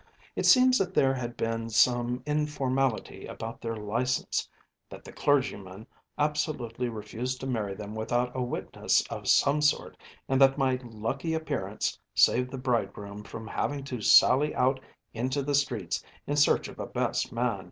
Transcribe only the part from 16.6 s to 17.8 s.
of a best man.